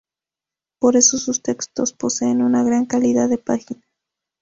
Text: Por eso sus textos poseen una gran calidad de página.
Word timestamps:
Por 0.79 0.95
eso 0.95 1.19
sus 1.19 1.43
textos 1.43 1.93
poseen 1.93 2.41
una 2.41 2.63
gran 2.63 2.87
calidad 2.87 3.29
de 3.29 3.37
página. 3.37 3.83